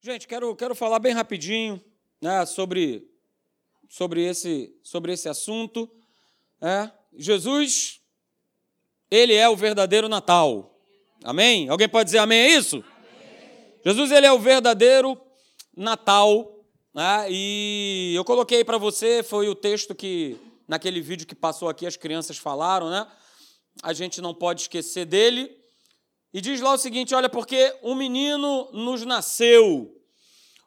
[0.00, 1.82] Gente, quero, quero falar bem rapidinho
[2.22, 3.10] né, sobre,
[3.88, 5.90] sobre, esse, sobre esse assunto.
[6.62, 6.88] É.
[7.16, 8.00] Jesus,
[9.10, 10.78] ele é o verdadeiro Natal.
[11.24, 11.68] Amém?
[11.68, 12.76] Alguém pode dizer amém a isso?
[12.76, 13.74] Amém.
[13.84, 15.20] Jesus, ele é o verdadeiro
[15.76, 16.64] Natal.
[16.94, 20.38] Né, e eu coloquei para você, foi o texto que,
[20.68, 23.04] naquele vídeo que passou aqui, as crianças falaram, né?
[23.82, 25.57] A gente não pode esquecer dele.
[26.32, 29.94] E diz lá o seguinte: olha, porque um menino nos nasceu,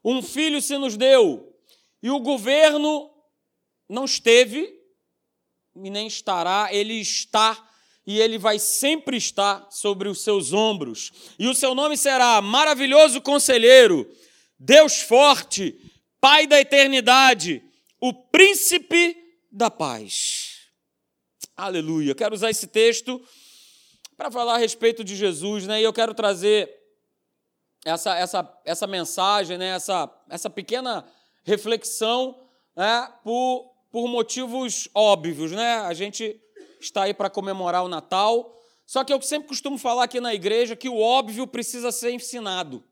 [0.04, 1.56] um filho se nos deu,
[2.02, 3.10] e o governo
[3.88, 4.82] não esteve
[5.76, 7.68] e nem estará, ele está
[8.06, 11.12] e ele vai sempre estar sobre os seus ombros.
[11.38, 14.10] E o seu nome será Maravilhoso Conselheiro,
[14.60, 15.80] Deus Forte,
[16.20, 17.64] Pai da Eternidade,
[18.00, 19.16] o Príncipe
[19.52, 20.68] da Paz.
[21.56, 22.16] Aleluia.
[22.16, 23.22] Quero usar esse texto
[24.22, 25.82] para falar a respeito de Jesus, né?
[25.82, 26.72] E eu quero trazer
[27.84, 29.70] essa, essa, essa mensagem, né?
[29.70, 31.04] essa, essa pequena
[31.44, 32.40] reflexão
[32.76, 33.12] né?
[33.24, 35.52] por, por motivos óbvios.
[35.52, 35.78] Né?
[35.80, 36.40] A gente
[36.80, 38.56] está aí para comemorar o Natal.
[38.86, 42.84] Só que eu sempre costumo falar aqui na igreja que o óbvio precisa ser ensinado.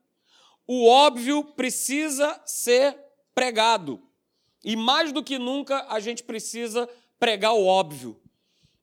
[0.66, 2.97] O óbvio precisa ser
[3.35, 4.02] pregado.
[4.63, 8.19] E mais do que nunca a gente precisa pregar o óbvio.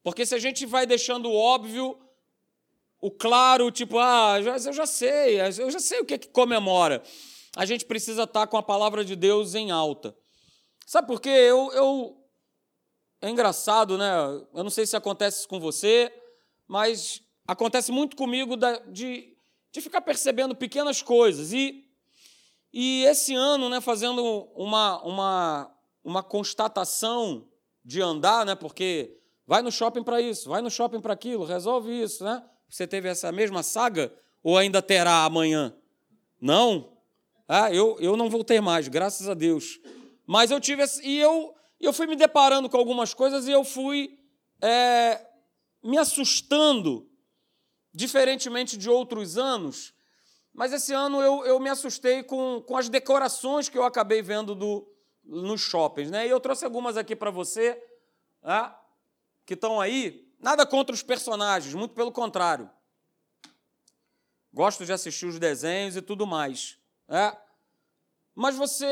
[0.01, 2.06] Porque se a gente vai deixando o óbvio
[3.01, 7.03] o claro, tipo, ah, eu já sei, eu já sei o que é que comemora.
[7.57, 10.17] A gente precisa estar com a palavra de Deus em alta.
[10.87, 11.29] Sabe por quê?
[11.29, 12.17] Eu, eu,
[13.21, 14.11] é engraçado, né?
[14.55, 16.13] Eu não sei se acontece com você,
[16.67, 18.57] mas acontece muito comigo
[18.89, 19.37] de,
[19.73, 21.53] de ficar percebendo pequenas coisas.
[21.53, 21.85] E,
[22.73, 24.23] e esse ano, né, fazendo
[24.55, 25.75] uma, uma,
[26.05, 27.49] uma constatação
[27.85, 28.55] de andar, né?
[28.55, 32.43] Porque vai no shopping para isso, vai no shopping para aquilo, resolve isso, né?
[32.69, 35.75] Você teve essa mesma saga ou ainda terá amanhã?
[36.41, 36.97] Não?
[37.49, 39.81] Ah, eu, eu não vou ter mais, graças a Deus.
[40.27, 44.19] Mas eu tive e eu eu fui me deparando com algumas coisas e eu fui
[44.63, 45.25] é,
[45.83, 47.09] me assustando,
[47.93, 49.95] diferentemente de outros anos.
[50.53, 54.55] Mas esse ano eu, eu me assustei com, com as decorações que eu acabei vendo
[54.55, 54.89] do,
[55.23, 56.11] nos shoppings.
[56.11, 56.27] Né?
[56.27, 57.81] E eu trouxe algumas aqui para você,
[58.43, 58.75] né,
[59.45, 60.26] que estão aí.
[60.47, 62.71] Nada contra os personagens, muito pelo contrário.
[64.55, 66.79] Gosto de assistir os desenhos e tudo mais.
[67.09, 67.37] É.
[68.33, 68.87] Mas você.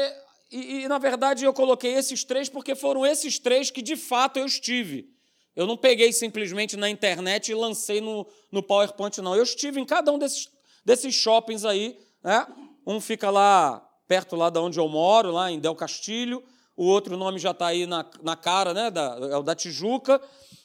[0.50, 4.36] E, e, na verdade eu coloquei esses três porque foram esses três que de fato
[4.36, 5.08] eu estive.
[5.54, 9.36] Eu não peguei simplesmente na internet e lancei no, no PowerPoint, não.
[9.36, 10.48] Eu estive em cada um desses,
[10.84, 11.96] desses shoppings aí.
[12.20, 12.44] Né?
[12.84, 13.78] Um fica lá
[14.08, 16.42] perto lá de onde eu moro, lá em Del Castilho.
[16.76, 18.90] O outro nome já está aí na, na cara, né?
[18.90, 20.20] Da, é o da Tijuca.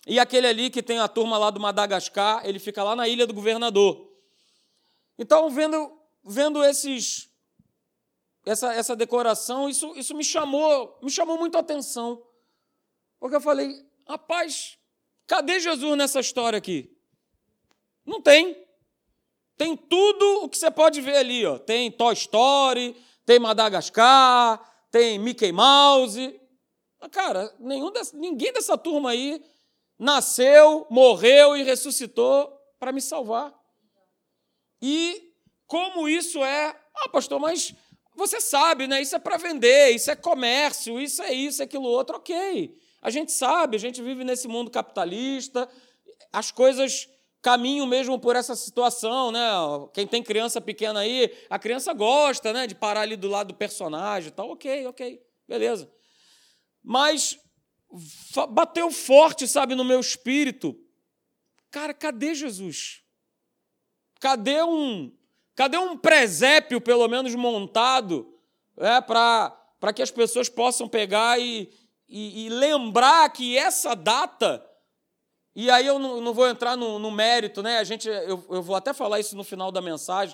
[0.08, 3.28] E aquele ali que tem a turma lá do Madagascar, ele fica lá na ilha
[3.28, 4.10] do governador.
[5.18, 5.92] Então, vendo,
[6.24, 7.30] vendo esses,
[8.46, 12.24] essa, essa decoração, isso, isso me chamou, me chamou muito a atenção.
[13.20, 14.78] Porque eu falei, rapaz,
[15.28, 16.90] cadê Jesus nessa história aqui?
[18.06, 18.66] Não tem.
[19.58, 21.46] Tem tudo o que você pode ver ali.
[21.46, 21.60] Ó.
[21.60, 22.96] Tem Toy Story,
[23.26, 26.40] tem Madagascar, tem Mickey Mouse.
[27.12, 29.42] Cara, nenhum dessa, ninguém dessa turma aí
[29.98, 33.54] nasceu, morreu e ressuscitou para me salvar.
[34.82, 35.34] E
[35.68, 37.74] como isso é, ah, pastor, mas
[38.16, 39.02] você sabe, né?
[39.02, 42.76] Isso é para vender, isso é comércio, isso é isso, é aquilo outro, ok.
[43.02, 45.70] A gente sabe, a gente vive nesse mundo capitalista,
[46.32, 47.08] as coisas
[47.42, 49.42] caminham mesmo por essa situação, né?
[49.94, 53.54] Quem tem criança pequena aí, a criança gosta, né, de parar ali do lado do
[53.54, 55.90] personagem, tal, ok, ok, beleza.
[56.84, 57.38] Mas
[58.50, 60.76] bateu forte, sabe, no meu espírito.
[61.72, 63.02] Cara, cadê Jesus?
[64.20, 65.16] Cadê um,
[65.56, 68.38] cadê um presépio, pelo menos montado,
[68.78, 71.70] é, para que as pessoas possam pegar e,
[72.08, 74.66] e, e, lembrar que essa data.
[75.62, 77.80] E aí eu não, não vou entrar no, no, mérito, né?
[77.80, 80.34] A gente, eu, eu vou até falar isso no final da mensagem.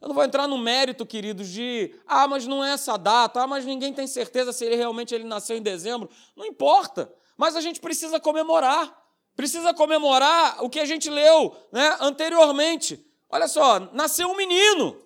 [0.00, 3.46] Eu não vou entrar no mérito, queridos, de ah, mas não é essa data, ah,
[3.46, 6.08] mas ninguém tem certeza se ele realmente ele nasceu em dezembro.
[6.34, 7.12] Não importa.
[7.36, 8.98] Mas a gente precisa comemorar.
[9.36, 13.04] Precisa comemorar o que a gente leu né, anteriormente.
[13.28, 14.96] Olha só, nasceu um menino.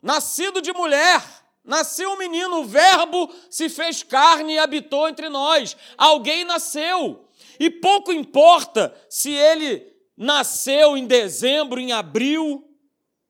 [0.00, 1.24] Nascido de mulher.
[1.64, 5.76] Nasceu um menino, o Verbo se fez carne e habitou entre nós.
[5.96, 7.27] Alguém nasceu.
[7.58, 12.64] E pouco importa se ele nasceu em dezembro, em abril,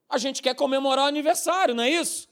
[0.08, 2.28] a gente quer comemorar o aniversário, não é isso?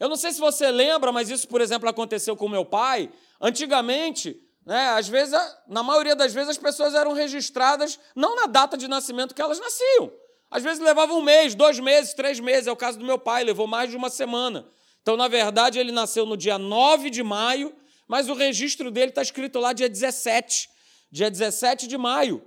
[0.00, 3.10] Eu não sei se você lembra, mas isso, por exemplo, aconteceu com meu pai.
[3.40, 4.36] Antigamente,
[4.66, 8.88] né, às vezes, na maioria das vezes, as pessoas eram registradas não na data de
[8.88, 10.12] nascimento que elas nasciam.
[10.50, 12.66] Às vezes levava um mês, dois meses, três meses.
[12.66, 14.66] É o caso do meu pai, levou mais de uma semana.
[15.00, 17.74] Então, na verdade, ele nasceu no dia 9 de maio,
[18.06, 20.68] mas o registro dele está escrito lá dia 17.
[21.12, 22.42] Dia 17 de maio.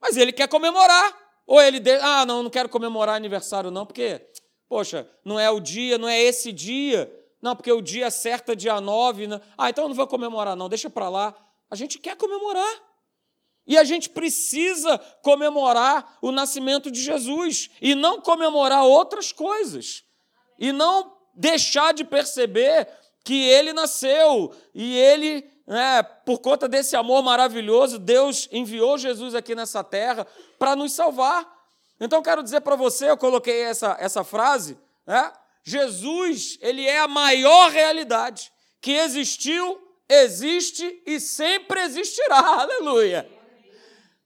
[0.00, 1.14] Mas ele quer comemorar.
[1.44, 1.80] Ou ele.
[1.80, 1.90] De...
[1.96, 4.24] Ah, não, não quero comemorar aniversário, não, porque,
[4.68, 7.12] poxa, não é o dia, não é esse dia.
[7.42, 9.26] Não, porque o dia certo é dia 9.
[9.26, 9.40] Né?
[9.56, 11.34] Ah, então eu não vou comemorar, não, deixa para lá.
[11.68, 12.88] A gente quer comemorar.
[13.66, 20.04] E a gente precisa comemorar o nascimento de Jesus e não comemorar outras coisas.
[20.58, 22.88] E não deixar de perceber
[23.24, 29.54] que ele nasceu e ele, né, por conta desse amor maravilhoso, Deus enviou Jesus aqui
[29.54, 30.26] nessa terra
[30.58, 31.46] para nos salvar.
[32.00, 35.30] Então, quero dizer para você, eu coloquei essa, essa frase, né?
[35.62, 38.50] Jesus, ele é a maior realidade
[38.80, 39.78] que existiu,
[40.08, 42.38] existe e sempre existirá.
[42.62, 43.28] Aleluia.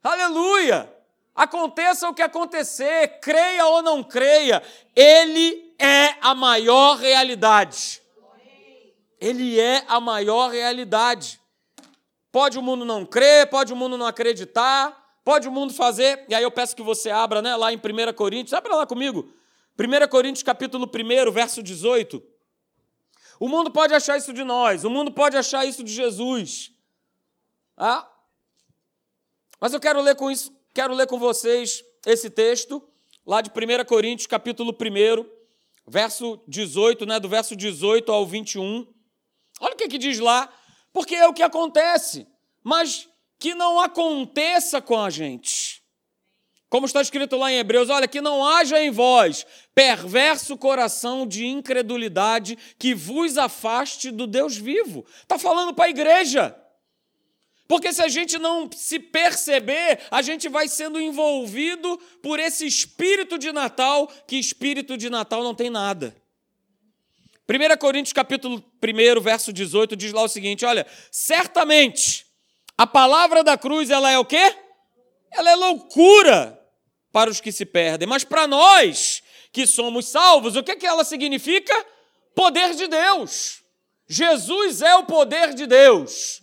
[0.05, 0.93] Aleluia!
[1.35, 4.62] Aconteça o que acontecer, creia ou não creia,
[4.95, 8.01] Ele é a maior realidade.
[9.23, 11.41] Ele é a maior realidade.
[12.33, 16.35] Pode o mundo não crer, pode o mundo não acreditar, pode o mundo fazer, e
[16.35, 19.33] aí eu peço que você abra né, lá em 1 Coríntios, abra lá comigo.
[19.79, 22.21] 1 Coríntios capítulo 1, verso 18.
[23.39, 26.73] O mundo pode achar isso de nós, o mundo pode achar isso de Jesus.
[27.77, 28.11] Ah,
[29.61, 32.83] mas eu quero ler com isso, quero ler com vocês esse texto
[33.25, 35.25] lá de 1 Coríntios, capítulo 1,
[35.87, 38.93] verso 18, né, do verso 18 ao 21.
[39.62, 40.53] Olha o que, que diz lá,
[40.93, 42.26] porque é o que acontece,
[42.64, 45.81] mas que não aconteça com a gente.
[46.69, 51.47] Como está escrito lá em Hebreus, olha, que não haja em vós perverso coração de
[51.47, 55.06] incredulidade que vos afaste do Deus vivo.
[55.23, 56.56] Está falando para a igreja.
[57.69, 63.38] Porque se a gente não se perceber, a gente vai sendo envolvido por esse espírito
[63.38, 66.20] de Natal, que espírito de Natal não tem nada.
[67.49, 72.25] 1 Coríntios capítulo 1, verso 18, diz lá o seguinte: olha, certamente
[72.79, 74.56] a palavra da cruz ela é o quê?
[75.31, 76.59] Ela é loucura
[77.12, 79.23] para os que se perdem, mas para nós
[79.53, 81.75] que somos salvos, o que, que ela significa?
[82.35, 83.62] Poder de Deus.
[84.09, 86.43] Jesus é o poder de Deus.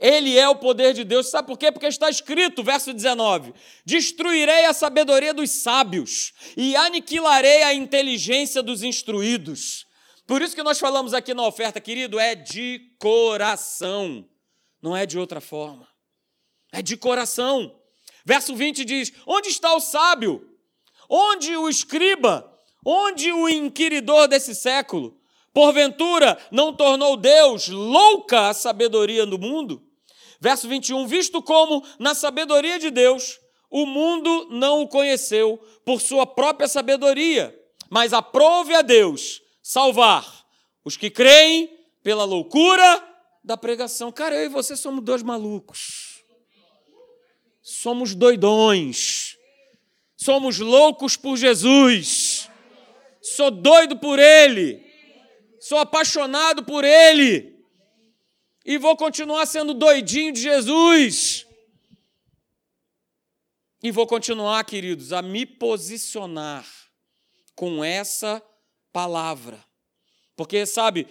[0.00, 1.28] Ele é o poder de Deus.
[1.28, 1.72] Sabe por quê?
[1.72, 3.52] Porque está escrito, verso 19:
[3.84, 9.87] Destruirei a sabedoria dos sábios e aniquilarei a inteligência dos instruídos.
[10.28, 14.28] Por isso que nós falamos aqui na oferta, querido, é de coração,
[14.82, 15.88] não é de outra forma.
[16.70, 17.74] É de coração.
[18.26, 20.46] Verso 20 diz: Onde está o sábio?
[21.08, 22.46] Onde o escriba?
[22.84, 25.18] Onde o inquiridor desse século?
[25.54, 29.82] Porventura não tornou Deus louca a sabedoria do mundo?
[30.38, 33.40] Verso 21: Visto como, na sabedoria de Deus,
[33.70, 37.58] o mundo não o conheceu por sua própria sabedoria,
[37.88, 40.46] mas aprove a Deus salvar
[40.82, 41.68] os que creem
[42.02, 43.04] pela loucura
[43.44, 44.10] da pregação.
[44.10, 46.24] Cara, eu e você somos dois malucos.
[47.60, 49.36] Somos doidões.
[50.16, 52.48] Somos loucos por Jesus.
[53.20, 54.82] Sou doido por Ele.
[55.60, 57.54] Sou apaixonado por Ele
[58.64, 61.46] e vou continuar sendo doidinho de Jesus.
[63.82, 66.66] E vou continuar, queridos, a me posicionar
[67.54, 68.42] com essa
[68.92, 69.64] palavra.
[70.36, 71.06] Porque, sabe,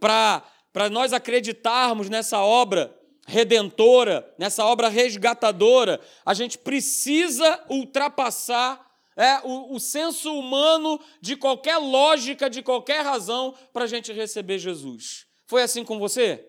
[0.00, 2.94] para nós acreditarmos nessa obra
[3.26, 8.84] redentora, nessa obra resgatadora, a gente precisa ultrapassar
[9.16, 14.58] é, o, o senso humano de qualquer lógica, de qualquer razão, para a gente receber
[14.58, 15.26] Jesus.
[15.46, 16.48] Foi assim com você?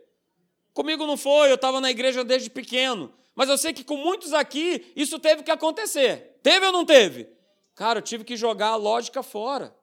[0.74, 3.13] Comigo não foi, eu estava na igreja desde pequeno.
[3.36, 6.40] Mas eu sei que com muitos aqui isso teve que acontecer.
[6.42, 7.30] Teve ou não teve?
[7.75, 9.75] Cara, eu tive que jogar a lógica fora.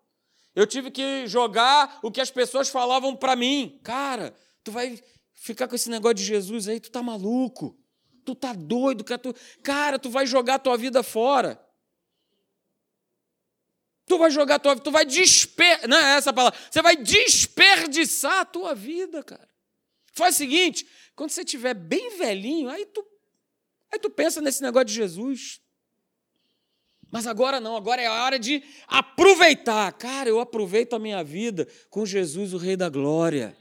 [0.54, 3.80] Eu tive que jogar o que as pessoas falavam para mim.
[3.82, 5.00] Cara, tu vai
[5.34, 7.78] ficar com esse negócio de Jesus aí, tu tá maluco.
[8.24, 11.60] Tu tá doido, cara, tu, cara, tu vai jogar a tua vida fora.
[14.06, 16.58] Tu vai jogar a tua vida, tu vai desper, não é essa palavra.
[16.70, 19.48] Você vai desperdiçar a tua vida, cara.
[20.12, 23.06] Faz o seguinte, quando você estiver bem velhinho, aí tu,
[23.92, 25.60] aí tu pensa nesse negócio de Jesus.
[27.10, 29.92] Mas agora não, agora é a hora de aproveitar.
[29.94, 33.56] Cara, eu aproveito a minha vida com Jesus, o Rei da Glória.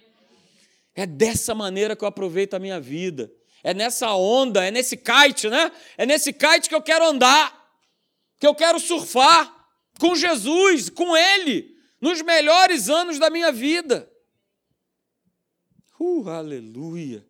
[0.95, 3.31] É dessa maneira que eu aproveito a minha vida.
[3.63, 5.71] É nessa onda, é nesse kite, né?
[5.97, 7.73] É nesse kite que eu quero andar,
[8.39, 9.53] que eu quero surfar
[9.99, 14.09] com Jesus, com Ele, nos melhores anos da minha vida.
[15.99, 17.25] Uh, aleluia.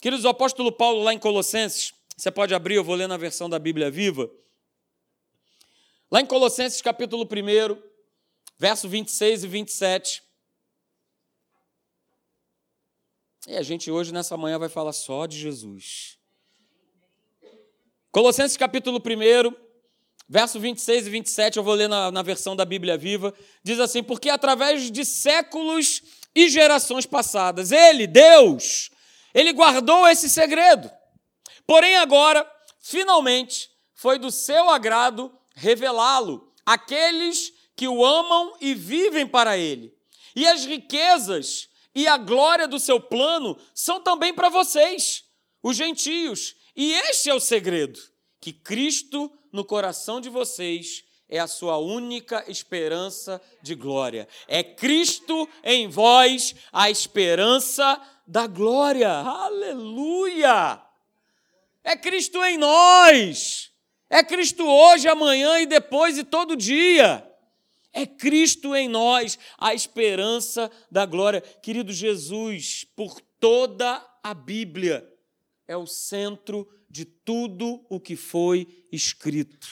[0.00, 3.48] Queridos, o apóstolo Paulo, lá em Colossenses, você pode abrir, eu vou ler na versão
[3.48, 4.30] da Bíblia viva.
[6.10, 7.82] Lá em Colossenses capítulo 1,
[8.58, 10.22] verso 26 e 27.
[13.48, 16.18] E a gente hoje, nessa manhã, vai falar só de Jesus.
[18.12, 19.54] Colossenses capítulo 1,
[20.28, 24.02] verso 26 e 27, eu vou ler na, na versão da Bíblia Viva, diz assim:
[24.02, 26.02] Porque através de séculos
[26.34, 28.90] e gerações passadas, Ele, Deus,
[29.34, 30.90] Ele guardou esse segredo.
[31.66, 39.56] Porém, agora, finalmente, foi do seu agrado revelá-lo àqueles que o amam e vivem para
[39.56, 39.94] Ele.
[40.34, 45.24] E as riquezas e a glória do seu plano são também para vocês,
[45.62, 46.56] os gentios.
[46.76, 48.00] E este é o segredo:
[48.40, 54.28] que Cristo no coração de vocês é a sua única esperança de glória.
[54.46, 59.10] É Cristo em vós a esperança da glória.
[59.10, 60.82] Aleluia!
[61.82, 63.70] É Cristo em nós.
[64.14, 67.28] É Cristo hoje, amanhã e depois e todo dia.
[67.92, 71.40] É Cristo em nós, a esperança da glória.
[71.40, 75.04] Querido Jesus, por toda a Bíblia,
[75.66, 79.66] é o centro de tudo o que foi escrito.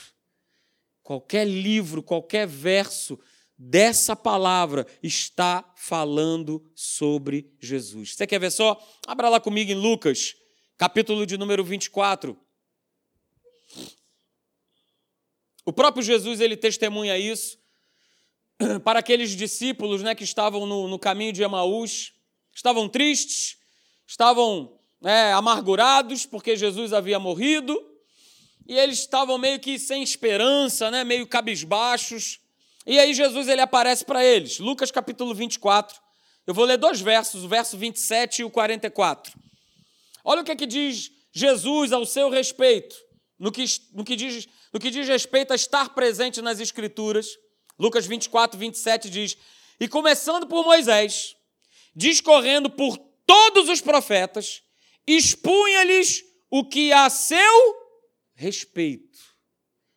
[1.05, 3.21] Qualquer livro, qualquer verso
[3.57, 8.17] dessa palavra está falando sobre Jesus.
[8.17, 8.77] Você quer ver só?
[9.07, 10.35] Abra lá comigo em Lucas,
[10.77, 12.37] capítulo de número 24.
[15.64, 17.59] O próprio Jesus ele testemunha isso
[18.85, 22.12] para aqueles discípulos né, que estavam no, no caminho de Emaús,
[22.54, 23.57] estavam tristes,
[24.07, 27.81] estavam é, amargurados porque Jesus havia morrido,
[28.66, 32.40] e eles estavam meio que sem esperança, né, meio cabisbaixos.
[32.87, 36.00] E aí Jesus ele aparece para eles, Lucas capítulo 24.
[36.47, 39.33] Eu vou ler dois versos, o verso 27 e o 44.
[40.25, 42.95] Olha o que é que diz Jesus ao seu respeito,
[43.38, 47.26] no que, no que, diz, no que diz respeito a estar presente nas Escrituras.
[47.79, 49.37] Lucas 24, 27 diz:
[49.79, 51.37] E começando por Moisés,
[51.95, 54.62] discorrendo por todos os profetas,
[55.07, 57.76] expunha-lhes o que a seu
[58.35, 59.19] respeito.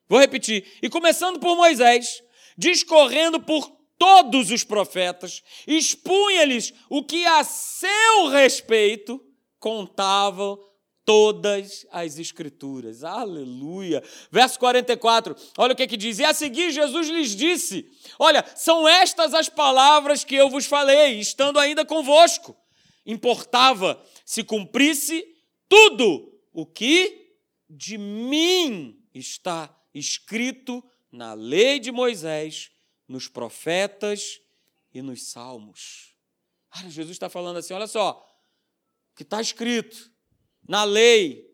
[0.08, 0.77] Vou repetir.
[0.82, 2.22] E começando por Moisés,
[2.58, 9.24] discorrendo por todos os profetas, expunha-lhes o que a seu respeito
[9.58, 10.60] contavam
[11.06, 13.04] todas as Escrituras.
[13.04, 14.04] Aleluia.
[14.32, 16.20] Verso 44, olha o que, que diz.
[16.20, 21.20] E a seguir, Jesus lhes disse: Olha, são estas as palavras que eu vos falei,
[21.20, 22.58] estando ainda convosco.
[23.06, 25.24] Importava se cumprisse
[25.70, 27.38] tudo o que
[27.70, 32.72] de mim está escrito na lei de Moisés,
[33.08, 34.42] nos profetas
[34.92, 36.16] e nos salmos.
[36.88, 38.28] Jesus está falando assim: olha só,
[39.12, 40.12] o que está escrito
[40.67, 41.45] na lei,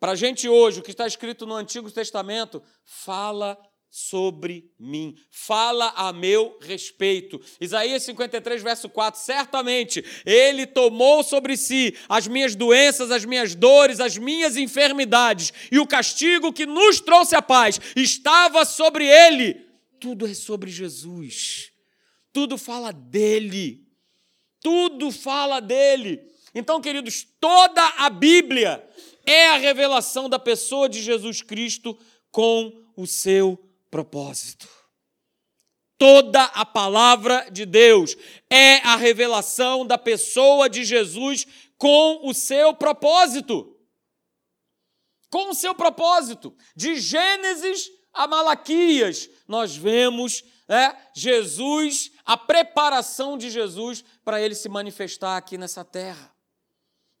[0.00, 3.58] para a gente hoje, o que está escrito no Antigo Testamento, fala
[3.96, 7.40] sobre mim, fala a meu respeito.
[7.60, 14.00] Isaías 53, verso 4: certamente ele tomou sobre si as minhas doenças, as minhas dores,
[14.00, 19.64] as minhas enfermidades, e o castigo que nos trouxe a paz estava sobre ele.
[20.00, 21.70] Tudo é sobre Jesus,
[22.32, 23.86] tudo fala dele,
[24.60, 26.33] tudo fala dele.
[26.54, 28.88] Então, queridos, toda a Bíblia
[29.26, 31.98] é a revelação da pessoa de Jesus Cristo
[32.30, 33.58] com o seu
[33.90, 34.68] propósito.
[35.96, 38.16] Toda a palavra de Deus
[38.50, 41.46] é a revelação da pessoa de Jesus
[41.78, 43.76] com o seu propósito.
[45.30, 46.54] Com o seu propósito.
[46.76, 54.68] De Gênesis a Malaquias, nós vemos é, Jesus, a preparação de Jesus para ele se
[54.68, 56.33] manifestar aqui nessa terra.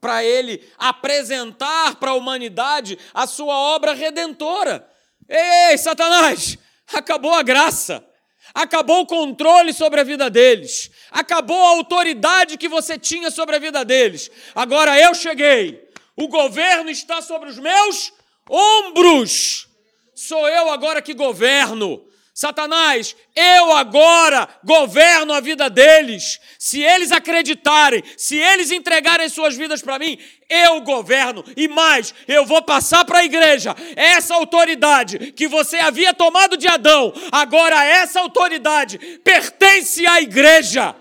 [0.04, 4.86] Para ele apresentar para a humanidade a sua obra redentora.
[5.26, 6.58] Ei, Satanás,
[6.92, 8.06] acabou a graça,
[8.52, 13.58] acabou o controle sobre a vida deles, acabou a autoridade que você tinha sobre a
[13.58, 14.30] vida deles.
[14.54, 18.12] Agora eu cheguei, o governo está sobre os meus
[18.46, 19.66] ombros.
[20.14, 22.06] Sou eu agora que governo.
[22.34, 26.40] Satanás, eu agora governo a vida deles.
[26.58, 31.44] Se eles acreditarem, se eles entregarem suas vidas para mim, eu governo.
[31.56, 36.66] E mais, eu vou passar para a igreja essa autoridade que você havia tomado de
[36.66, 37.12] Adão.
[37.30, 40.92] Agora, essa autoridade pertence à igreja.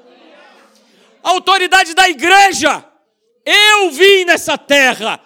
[1.23, 2.85] A autoridade da igreja.
[3.43, 5.19] Eu vim nessa terra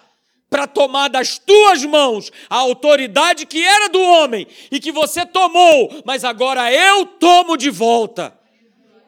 [0.50, 6.02] para tomar das tuas mãos a autoridade que era do homem e que você tomou,
[6.04, 8.36] mas agora eu tomo de volta.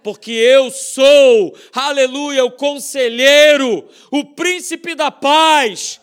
[0.02, 6.00] Porque eu sou, aleluia, o conselheiro, o príncipe da paz,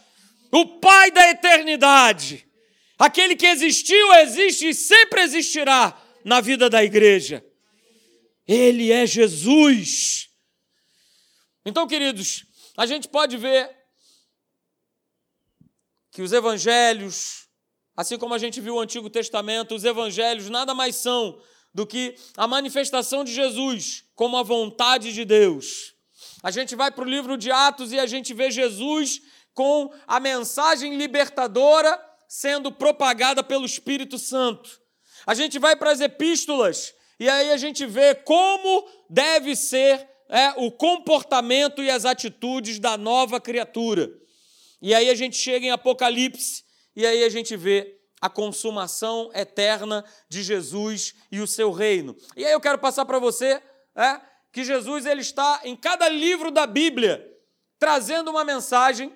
[0.51, 2.45] o pai da eternidade.
[2.99, 7.43] Aquele que existiu, existe e sempre existirá na vida da igreja.
[8.47, 10.29] Ele é Jesus.
[11.65, 13.76] Então, queridos, a gente pode ver
[16.17, 17.47] que os evangelhos,
[17.95, 21.39] assim como a gente viu o Antigo Testamento, os evangelhos nada mais são
[21.71, 25.93] do que a manifestação de Jesus como a vontade de Deus.
[26.41, 29.21] A gente vai para o livro de Atos e a gente vê Jesus
[29.53, 34.67] com a mensagem libertadora sendo propagada pelo Espírito Santo.
[35.23, 40.49] A gente vai para as epístolas e aí a gente vê como deve ser é,
[40.57, 44.09] o comportamento e as atitudes da nova criatura.
[44.81, 46.63] E aí a gente chega em Apocalipse
[46.95, 52.15] e aí a gente vê a consumação eterna de Jesus e o seu reino.
[52.35, 53.61] E aí eu quero passar para você
[53.95, 54.19] é,
[54.51, 57.23] que Jesus ele está em cada livro da Bíblia
[57.79, 59.13] trazendo uma mensagem.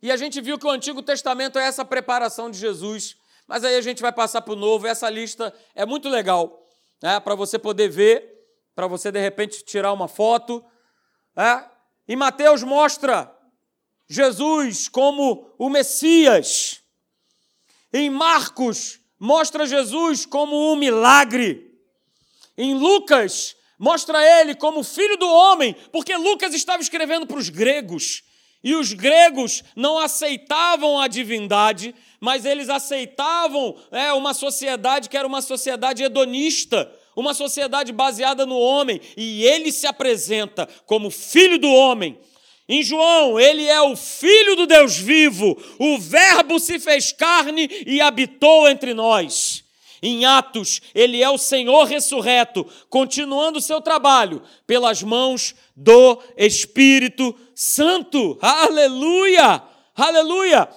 [0.00, 3.16] E a gente viu que o Antigo Testamento é essa preparação de Jesus,
[3.46, 4.86] mas aí a gente vai passar para o Novo.
[4.86, 6.66] Essa lista é muito legal,
[7.02, 8.26] né, para você poder ver,
[8.74, 10.64] para você de repente tirar uma foto.
[11.36, 11.64] É?
[12.08, 13.35] E Mateus mostra
[14.08, 16.80] Jesus como o Messias.
[17.92, 21.74] Em Marcos, mostra Jesus como um milagre.
[22.56, 28.22] Em Lucas, mostra ele como filho do homem, porque Lucas estava escrevendo para os gregos.
[28.62, 35.28] E os gregos não aceitavam a divindade, mas eles aceitavam é, uma sociedade que era
[35.28, 39.00] uma sociedade hedonista, uma sociedade baseada no homem.
[39.16, 42.18] E ele se apresenta como filho do homem,
[42.68, 48.00] em João, ele é o Filho do Deus vivo, o Verbo se fez carne e
[48.00, 49.64] habitou entre nós.
[50.02, 57.34] Em Atos, ele é o Senhor ressurreto, continuando o seu trabalho pelas mãos do Espírito
[57.54, 58.36] Santo.
[58.42, 59.62] Aleluia!
[59.94, 60.68] Aleluia!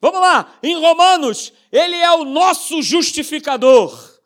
[0.00, 4.16] Vamos lá, em Romanos, ele é o nosso justificador.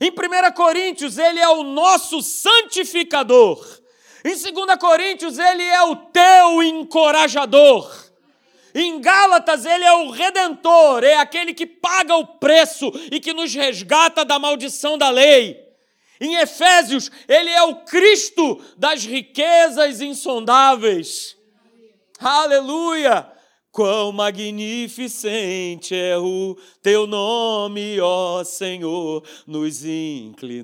[0.00, 3.81] Em 1 Coríntios, ele é o nosso santificador.
[4.24, 7.90] Em 2 Coríntios, ele é o teu encorajador.
[8.74, 13.52] Em Gálatas, ele é o redentor, é aquele que paga o preço e que nos
[13.54, 15.60] resgata da maldição da lei.
[16.20, 21.36] Em Efésios, ele é o Cristo das riquezas insondáveis.
[22.20, 23.31] Aleluia!
[23.72, 30.62] Quão magnificente é o teu nome, ó Senhor, nos inclinamos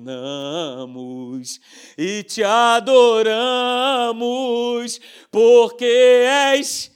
[1.97, 3.41] e te adoramos,
[5.31, 5.85] porque
[6.53, 6.91] és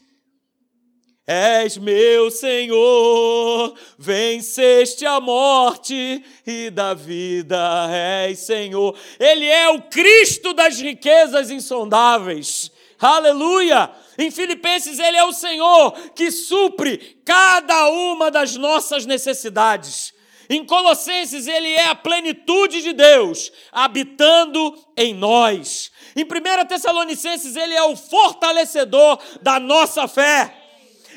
[1.26, 8.94] És meu Senhor, venceste a morte e da vida és Senhor.
[9.18, 12.70] Ele é o Cristo das riquezas insondáveis.
[13.00, 14.03] Aleluia!
[14.18, 20.14] Em Filipenses, Ele é o Senhor que supre cada uma das nossas necessidades.
[20.50, 25.92] Em Colossenses, Ele é a plenitude de Deus habitando em nós.
[26.16, 30.56] Em 1 Tessalonicenses, Ele é o fortalecedor da nossa fé.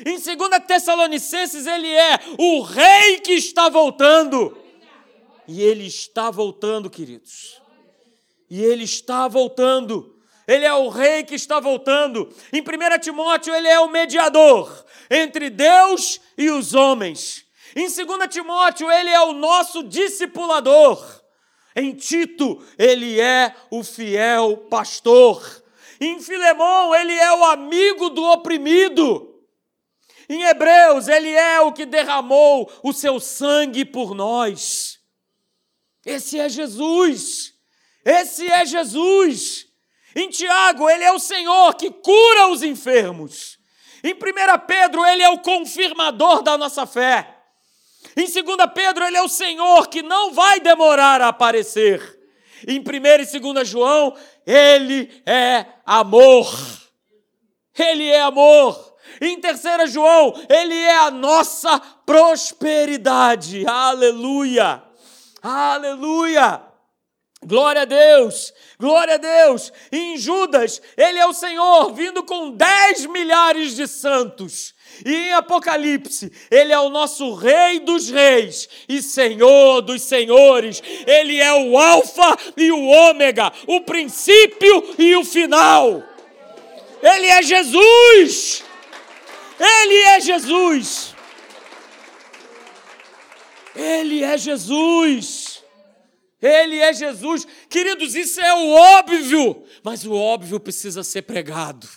[0.05, 4.57] Em 2 Tessalonicenses, Ele é o Rei que está voltando.
[5.47, 7.61] E Ele está voltando, queridos.
[8.49, 10.16] E Ele está voltando
[10.47, 12.33] ele é o rei que está voltando.
[12.53, 17.45] Em 1 Timóteo, ele é o mediador entre Deus e os homens.
[17.75, 21.21] Em 2 Timóteo, ele é o nosso discipulador.
[21.75, 25.63] Em Tito, ele é o fiel pastor.
[25.99, 29.35] Em Filemão, ele é o amigo do oprimido.
[30.29, 34.99] Em Hebreus, ele é o que derramou o seu sangue por nós.
[36.05, 37.53] Esse é Jesus.
[38.03, 39.66] Esse é Jesus.
[40.17, 43.59] Em Tiago, ele é o Senhor que cura os enfermos.
[44.03, 44.17] Em 1
[44.65, 47.35] Pedro, ele é o confirmador da nossa fé.
[48.15, 52.01] Em 2 Pedro, ele é o Senhor que não vai demorar a aparecer.
[52.67, 56.51] Em 1 e 2 João, ele é amor.
[57.77, 58.95] Ele é amor.
[59.21, 63.67] Em 3 João, ele é a nossa prosperidade.
[63.67, 64.81] Aleluia!
[65.43, 66.66] Aleluia!
[67.45, 69.71] Glória a Deus, glória a Deus.
[69.91, 74.73] E em Judas, ele é o Senhor vindo com dez milhares de santos.
[75.05, 80.81] E em Apocalipse, ele é o nosso Rei dos Reis e Senhor dos Senhores.
[81.05, 86.03] Ele é o Alfa e o Ômega, o princípio e o final.
[87.03, 88.63] Ele é Jesus.
[89.59, 91.15] Ele é Jesus.
[93.75, 95.46] Ele é Jesus.
[96.41, 97.47] Ele é Jesus.
[97.69, 101.87] Queridos, isso é o óbvio, mas o óbvio precisa ser pregado.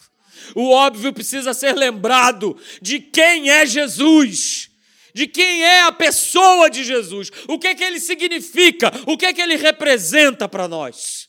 [0.55, 4.71] O óbvio precisa ser lembrado de quem é Jesus.
[5.15, 9.27] de quem é a pessoa de Jesus, o que é que ele significa, o que
[9.27, 11.29] é que ele representa para nós.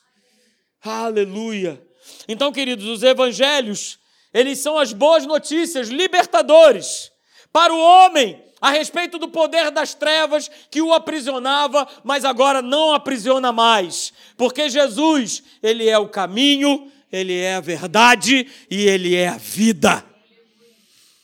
[0.84, 1.82] Aleluia.
[2.28, 4.00] Então, queridos, os evangelhos,
[4.34, 7.12] eles são as boas notícias libertadores
[7.52, 12.94] para o homem a respeito do poder das trevas que o aprisionava, mas agora não
[12.94, 19.30] aprisiona mais, porque Jesus, ele é o caminho, ele é a verdade e ele é
[19.30, 20.06] a vida.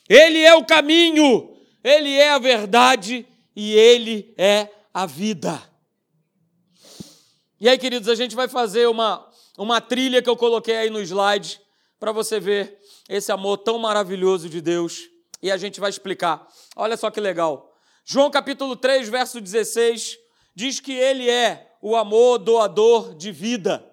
[0.09, 5.61] Ele é o caminho, ele é a verdade e ele é a vida.
[7.59, 11.01] E aí, queridos, a gente vai fazer uma, uma trilha que eu coloquei aí no
[11.01, 11.59] slide
[11.99, 16.47] para você ver esse amor tão maravilhoso de Deus e a gente vai explicar.
[16.75, 17.73] Olha só que legal.
[18.05, 20.17] João capítulo 3, verso 16,
[20.55, 23.85] diz que ele é o amor doador de vida.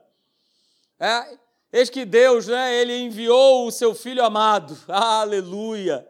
[0.99, 1.39] É,
[1.73, 4.79] eis que Deus, né, ele enviou o seu filho amado.
[4.89, 6.07] Aleluia.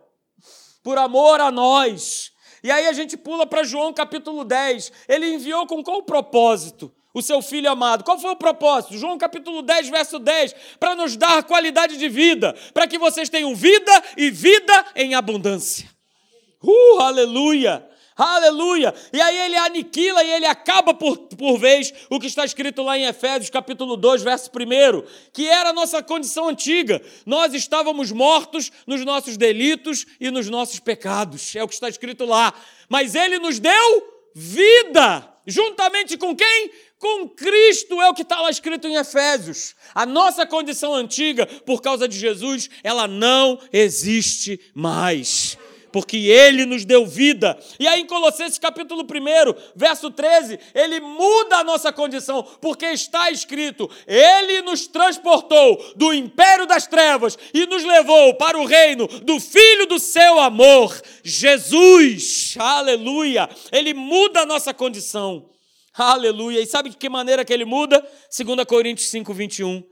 [0.82, 2.32] Por amor a nós.
[2.62, 4.92] E aí a gente pula para João capítulo 10.
[5.08, 6.94] Ele enviou com qual propósito?
[7.14, 8.02] O seu filho amado.
[8.02, 8.98] Qual foi o propósito?
[8.98, 13.54] João capítulo 10, verso 10, para nos dar qualidade de vida, para que vocês tenham
[13.54, 15.88] vida e vida em abundância.
[16.60, 17.88] Uh, aleluia!
[18.16, 18.94] Aleluia!
[19.12, 22.96] E aí ele aniquila e ele acaba por, por vez o que está escrito lá
[22.96, 27.02] em Efésios, capítulo 2, verso 1, que era a nossa condição antiga.
[27.26, 31.56] Nós estávamos mortos nos nossos delitos e nos nossos pecados.
[31.56, 32.54] É o que está escrito lá.
[32.88, 35.28] Mas ele nos deu vida.
[35.46, 36.70] Juntamente com quem?
[37.04, 39.74] Com Cristo é o que está lá escrito em Efésios.
[39.94, 45.58] A nossa condição antiga, por causa de Jesus, ela não existe mais
[45.92, 47.58] porque ele nos deu vida.
[47.78, 49.06] E aí em Colossenses capítulo 1,
[49.76, 56.66] verso 13, ele muda a nossa condição, porque está escrito: ele nos transportou do império
[56.66, 62.54] das trevas e nos levou para o reino do filho do seu amor, Jesus.
[62.58, 63.46] Aleluia!
[63.70, 65.53] Ele muda a nossa condição.
[65.96, 66.60] Aleluia!
[66.60, 68.04] E sabe de que maneira que ele muda?
[68.36, 69.82] 2 Coríntios 5, 21.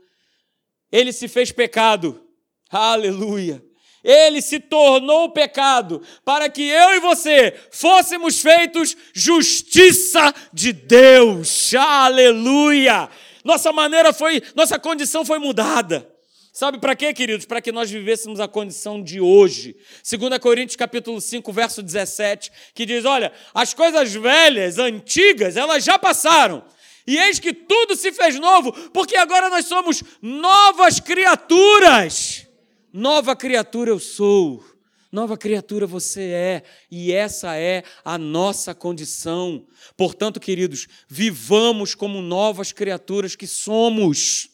[0.91, 2.21] Ele se fez pecado.
[2.69, 3.63] Aleluia!
[4.03, 11.73] Ele se tornou pecado para que eu e você fôssemos feitos justiça de Deus.
[11.73, 13.09] Aleluia!
[13.45, 16.12] Nossa maneira foi, nossa condição foi mudada.
[16.55, 17.47] Sabe para quê, queridos?
[17.47, 19.75] Para que nós vivêssemos a condição de hoje.
[20.07, 25.97] 2 Coríntios capítulo 5, verso 17, que diz: "Olha, as coisas velhas, antigas, elas já
[25.97, 26.63] passaram.
[27.07, 32.45] E eis que tudo se fez novo, porque agora nós somos novas criaturas."
[32.93, 34.63] Nova criatura eu sou,
[35.11, 39.65] nova criatura você é, e essa é a nossa condição.
[39.97, 44.52] Portanto, queridos, vivamos como novas criaturas que somos,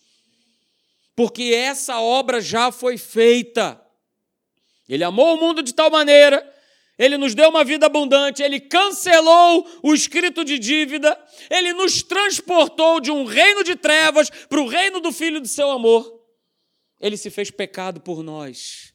[1.20, 3.78] porque essa obra já foi feita.
[4.88, 6.42] Ele amou o mundo de tal maneira
[6.98, 11.18] ele nos deu uma vida abundante, ele cancelou o escrito de dívida,
[11.50, 15.72] ele nos transportou de um reino de trevas para o reino do Filho do seu
[15.72, 16.22] amor.
[17.00, 18.94] Ele se fez pecado por nós,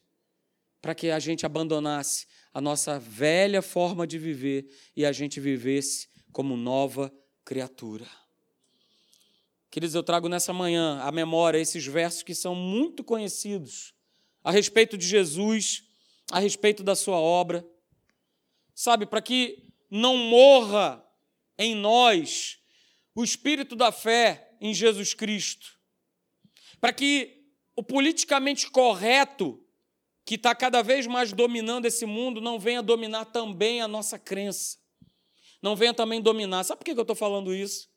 [0.82, 6.06] para que a gente abandonasse a nossa velha forma de viver e a gente vivesse
[6.30, 7.10] como nova
[7.42, 8.06] criatura.
[9.74, 13.92] Queridos, eu trago nessa manhã à memória esses versos que são muito conhecidos
[14.44, 15.82] a respeito de Jesus,
[16.30, 17.68] a respeito da sua obra.
[18.72, 21.04] Sabe, para que não morra
[21.58, 22.60] em nós
[23.16, 25.76] o espírito da fé em Jesus Cristo,
[26.80, 27.42] para que
[27.74, 29.60] o politicamente correto,
[30.24, 34.78] que está cada vez mais dominando esse mundo, não venha dominar também a nossa crença.
[35.60, 36.62] Não venha também dominar.
[36.62, 37.92] Sabe por que eu estou falando isso?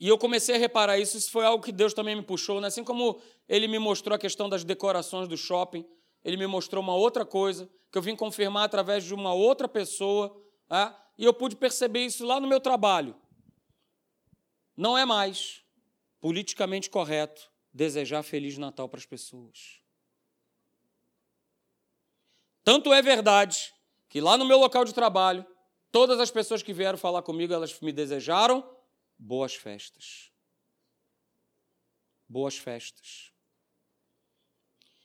[0.00, 2.68] E eu comecei a reparar isso, isso foi algo que Deus também me puxou, né?
[2.68, 5.84] assim como Ele me mostrou a questão das decorações do shopping,
[6.24, 10.40] Ele me mostrou uma outra coisa, que eu vim confirmar através de uma outra pessoa,
[10.70, 10.94] né?
[11.16, 13.16] e eu pude perceber isso lá no meu trabalho.
[14.76, 15.64] Não é mais
[16.20, 19.80] politicamente correto desejar Feliz Natal para as pessoas.
[22.62, 23.74] Tanto é verdade
[24.08, 25.44] que lá no meu local de trabalho,
[25.90, 28.64] todas as pessoas que vieram falar comigo, elas me desejaram
[29.18, 30.30] boas festas.
[32.28, 33.32] Boas festas.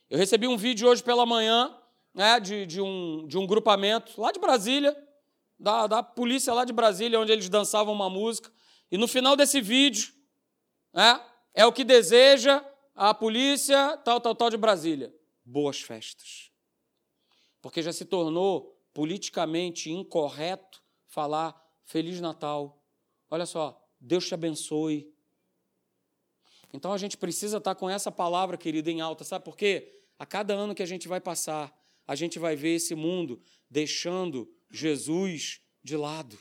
[0.08, 1.76] Eu recebi um vídeo hoje pela manhã
[2.14, 4.96] né, de, de, um, de um grupamento lá de Brasília,
[5.58, 8.52] da, da polícia lá de Brasília, onde eles dançavam uma música.
[8.90, 10.12] E no final desse vídeo,
[10.92, 11.20] né,
[11.52, 15.12] é o que deseja a polícia tal, tal, tal de Brasília.
[15.44, 16.52] Boas festas.
[17.60, 22.80] Porque já se tornou politicamente incorreto falar Feliz Natal.
[23.30, 25.10] Olha só, Deus te abençoe.
[26.72, 30.02] Então a gente precisa estar com essa palavra, querida, em alta, sabe por quê?
[30.18, 31.74] A cada ano que a gente vai passar,
[32.06, 33.40] a gente vai ver esse mundo
[33.70, 36.38] deixando Jesus de lado.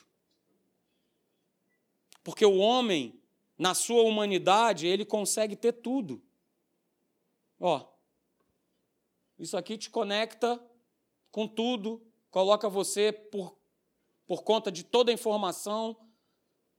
[2.21, 3.21] Porque o homem,
[3.57, 6.21] na sua humanidade, ele consegue ter tudo.
[7.59, 7.87] Ó,
[9.39, 10.61] isso aqui te conecta
[11.31, 13.57] com tudo, coloca você por,
[14.27, 15.97] por conta de toda a informação.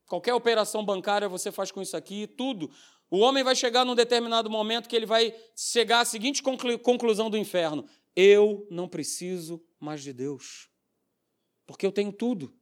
[0.07, 2.71] Qualquer operação bancária você faz com isso aqui, tudo.
[3.11, 7.39] O homem vai chegar num determinado momento que ele vai chegar à seguinte conclusão do
[7.39, 10.69] inferno: eu não preciso mais de Deus,
[11.67, 12.55] porque eu tenho tudo.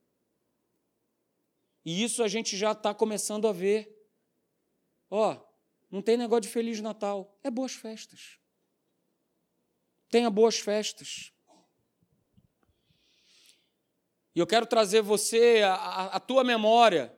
[1.84, 3.92] E isso a gente já está começando a ver.
[5.10, 5.36] Ó,
[5.90, 8.38] não tem negócio de Feliz Natal, é boas festas.
[10.08, 11.32] Tenha boas festas.
[14.34, 17.14] E eu quero trazer você, a, a tua memória,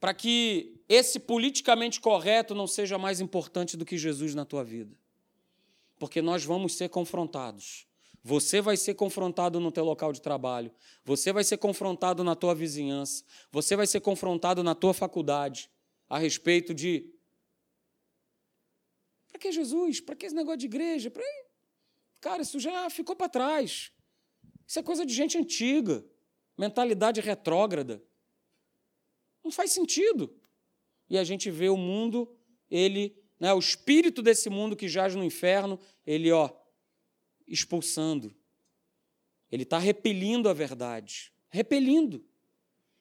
[0.00, 4.96] para que esse politicamente correto não seja mais importante do que Jesus na tua vida.
[5.98, 7.86] Porque nós vamos ser confrontados.
[8.22, 10.72] Você vai ser confrontado no teu local de trabalho,
[11.04, 15.70] você vai ser confrontado na tua vizinhança, você vai ser confrontado na tua faculdade
[16.08, 17.10] a respeito de
[19.28, 20.00] para que Jesus?
[20.00, 21.10] Para que esse negócio de igreja?
[21.10, 21.22] Pra...
[22.20, 23.92] Cara, isso já ficou para trás.
[24.66, 26.04] Isso é coisa de gente antiga,
[26.56, 28.02] mentalidade retrógrada.
[29.48, 30.30] Não faz sentido.
[31.08, 32.30] E a gente vê o mundo,
[32.70, 36.50] ele, né, o espírito desse mundo que jaz no inferno, ele, ó,
[37.46, 38.36] expulsando.
[39.50, 41.32] Ele está repelindo a verdade.
[41.48, 42.22] Repelindo.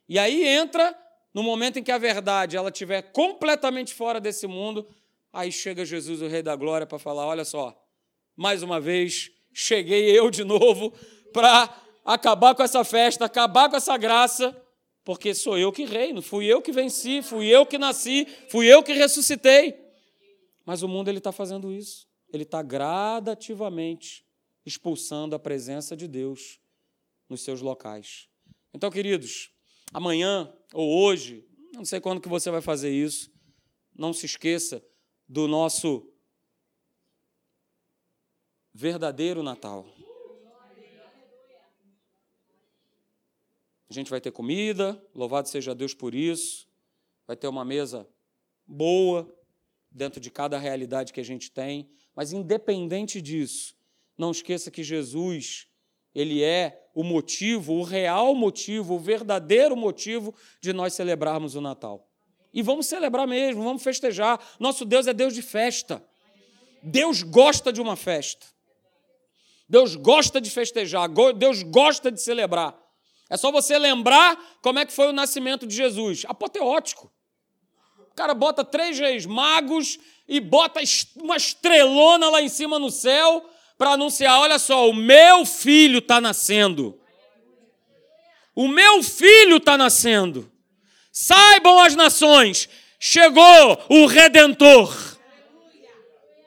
[0.07, 0.97] E aí entra
[1.33, 4.88] no momento em que a verdade ela estiver completamente fora desse mundo,
[5.33, 7.77] aí chega Jesus, o Rei da Glória, para falar: olha só,
[8.38, 10.93] mais uma vez, cheguei eu de novo
[11.33, 14.55] para acabar com essa festa, acabar com essa graça,
[15.08, 18.84] porque sou eu que reino, fui eu que venci, fui eu que nasci, fui eu
[18.84, 19.74] que ressuscitei.
[20.65, 22.06] Mas o mundo ele está fazendo isso.
[22.28, 24.26] Ele está gradativamente
[24.65, 26.60] expulsando a presença de Deus
[27.30, 28.28] nos seus locais.
[28.74, 29.50] Então, queridos,
[29.93, 33.32] amanhã ou hoje, não sei quando que você vai fazer isso,
[33.96, 34.86] não se esqueça
[35.26, 36.06] do nosso
[38.74, 39.88] verdadeiro Natal.
[43.89, 46.67] A gente vai ter comida, louvado seja Deus por isso.
[47.26, 48.08] Vai ter uma mesa
[48.65, 49.34] boa
[49.89, 53.76] dentro de cada realidade que a gente tem, mas independente disso,
[54.17, 55.67] não esqueça que Jesus,
[56.13, 62.10] ele é o motivo, o real motivo, o verdadeiro motivo de nós celebrarmos o Natal.
[62.54, 64.43] E vamos celebrar mesmo, vamos festejar.
[64.60, 66.04] Nosso Deus é Deus de festa.
[66.82, 68.47] Deus gosta de uma festa.
[69.69, 72.76] Deus gosta de festejar, Deus gosta de celebrar.
[73.30, 76.24] É só você lembrar como é que foi o nascimento de Jesus.
[76.28, 77.12] Apoteótico.
[78.12, 80.80] O cara bota três reis magos e bota
[81.18, 86.20] uma estrelona lá em cima no céu para anunciar: olha só, o meu filho está
[86.20, 87.00] nascendo.
[88.56, 90.52] O meu filho está nascendo.
[91.12, 92.68] Saibam as nações,
[93.00, 95.18] chegou o redentor.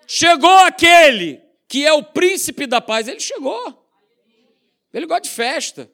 [0.09, 3.07] Chegou aquele que é o príncipe da paz.
[3.07, 3.87] Ele chegou.
[4.93, 5.88] Ele gosta de festa.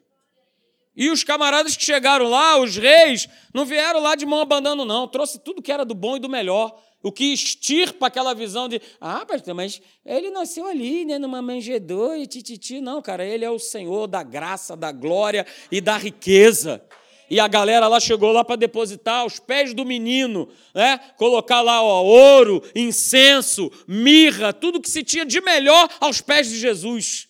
[0.97, 5.07] E os camaradas que chegaram lá, os reis, não vieram lá de mão abandando, não.
[5.07, 8.81] Trouxe tudo que era do bom e do melhor o que extirpa aquela visão de,
[8.99, 12.81] ah, pastor, mas ele nasceu ali, né, numa manjedoura e tititi.
[12.81, 16.83] Não, cara, ele é o Senhor da graça, da glória e da riqueza.
[17.29, 20.97] E a galera lá chegou lá para depositar aos pés do menino, né?
[21.17, 26.57] Colocar lá ó, ouro, incenso, mirra, tudo que se tinha de melhor aos pés de
[26.57, 27.27] Jesus.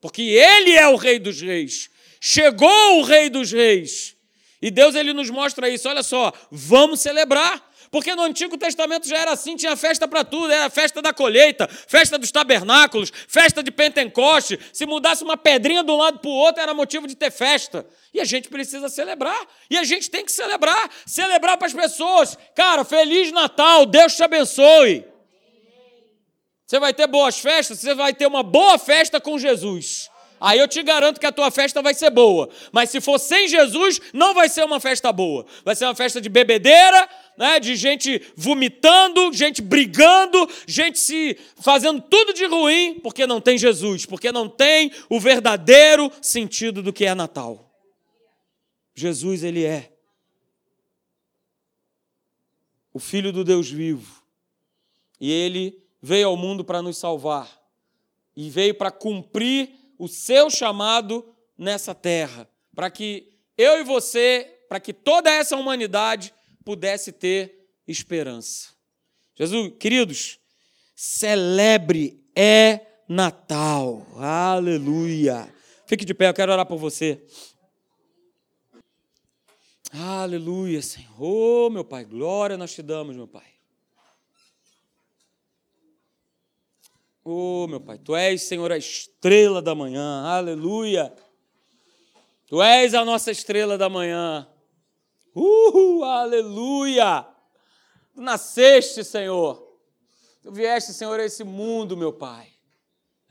[0.00, 1.90] Porque ele é o rei dos reis.
[2.24, 4.14] Chegou o rei dos reis.
[4.60, 5.88] E Deus ele nos mostra isso.
[5.88, 7.60] Olha só, vamos celebrar.
[7.90, 11.66] Porque no Antigo Testamento já era assim, tinha festa para tudo, era festa da colheita,
[11.68, 14.56] festa dos tabernáculos, festa de Pentecoste.
[14.72, 17.84] Se mudasse uma pedrinha de um lado para o outro, era motivo de ter festa.
[18.14, 19.44] E a gente precisa celebrar.
[19.68, 20.90] E a gente tem que celebrar.
[21.04, 22.38] Celebrar para as pessoas.
[22.54, 25.04] Cara, Feliz Natal, Deus te abençoe.
[26.64, 30.08] Você vai ter boas festas, você vai ter uma boa festa com Jesus.
[30.42, 32.48] Aí eu te garanto que a tua festa vai ser boa.
[32.72, 35.46] Mas se for sem Jesus, não vai ser uma festa boa.
[35.64, 42.00] Vai ser uma festa de bebedeira, né, de gente vomitando, gente brigando, gente se fazendo
[42.00, 47.04] tudo de ruim, porque não tem Jesus, porque não tem o verdadeiro sentido do que
[47.04, 47.72] é Natal.
[48.96, 49.92] Jesus, ele é
[52.92, 54.24] o Filho do Deus vivo.
[55.20, 57.48] E ele veio ao mundo para nos salvar.
[58.36, 61.24] E veio para cumprir o seu chamado
[61.56, 66.34] nessa terra, para que eu e você, para que toda essa humanidade
[66.64, 68.70] pudesse ter esperança.
[69.36, 70.40] Jesus, queridos,
[70.96, 74.04] celebre é Natal.
[74.16, 75.48] Aleluia.
[75.86, 77.24] Fique de pé, eu quero orar por você.
[79.92, 81.14] Aleluia, Senhor.
[81.16, 83.46] Oh, meu Pai, glória nós te damos, meu Pai.
[87.24, 90.24] Oh, meu Pai, Tu és, Senhor, a estrela da manhã.
[90.24, 91.12] Aleluia.
[92.48, 94.48] Tu és a nossa estrela da manhã.
[95.34, 97.26] Uh, aleluia.
[98.12, 99.62] Tu nasceste, Senhor.
[100.42, 102.48] Tu vieste, Senhor, a esse mundo, meu Pai.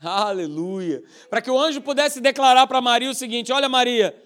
[0.00, 1.04] Aleluia.
[1.28, 4.16] Para que o anjo pudesse declarar para Maria o seguinte: Olha, Maria,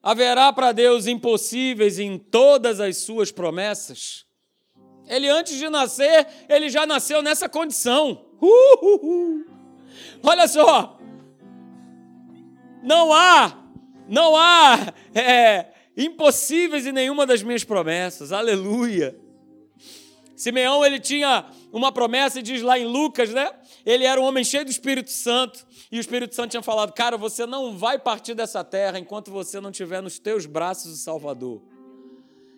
[0.00, 4.24] haverá para Deus impossíveis em todas as suas promessas.
[5.06, 8.31] Ele, antes de nascer, ele já nasceu nessa condição.
[8.42, 9.46] Uhul.
[10.22, 10.98] Olha só,
[12.82, 13.56] não há,
[14.08, 18.32] não há é, impossíveis em nenhuma das minhas promessas.
[18.32, 19.16] Aleluia.
[20.34, 23.48] Simeão, ele tinha uma promessa, e diz lá em Lucas, né?
[23.86, 27.16] Ele era um homem cheio do Espírito Santo, e o Espírito Santo tinha falado: Cara,
[27.16, 31.62] você não vai partir dessa terra enquanto você não tiver nos teus braços o Salvador.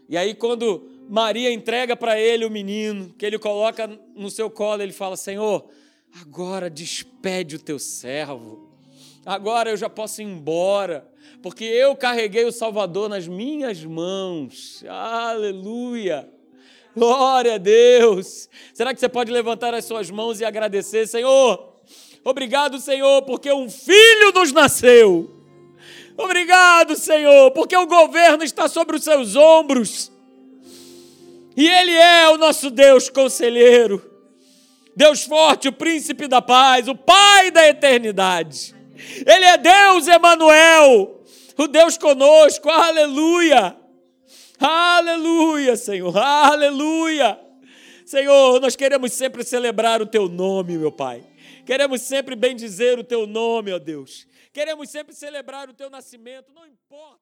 [0.09, 4.83] E aí, quando Maria entrega para ele o menino, que ele coloca no seu colo,
[4.83, 5.69] ele fala: Senhor,
[6.21, 8.71] agora despede o teu servo,
[9.25, 11.07] agora eu já posso ir embora,
[11.43, 14.85] porque eu carreguei o Salvador nas minhas mãos.
[14.89, 16.29] Aleluia!
[16.97, 18.49] Glória a Deus!
[18.73, 21.75] Será que você pode levantar as suas mãos e agradecer, Senhor?
[22.25, 25.31] Obrigado, Senhor, porque um filho nos nasceu.
[26.17, 30.14] Obrigado, Senhor, porque o governo está sobre os seus ombros.
[31.57, 34.03] E Ele é o nosso Deus conselheiro,
[34.97, 38.75] Deus forte, o príncipe da paz, o Pai da eternidade.
[39.27, 41.23] Ele é Deus Emanuel,
[41.57, 43.77] o Deus conosco, aleluia.
[44.59, 47.39] Aleluia, Senhor, aleluia.
[48.07, 51.25] Senhor, nós queremos sempre celebrar o teu nome, meu Pai.
[51.65, 54.27] Queremos sempre bendizer o teu nome, ó Deus.
[54.53, 57.14] Queremos sempre celebrar o teu nascimento, não importa.